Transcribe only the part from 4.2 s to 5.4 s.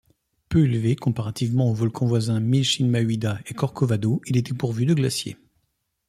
il est dépourvu de glacier.